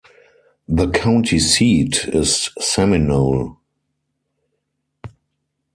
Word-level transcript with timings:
The 0.67 0.89
county 0.89 1.37
seat 1.37 2.05
is 2.07 2.49
Seminole. 2.59 3.57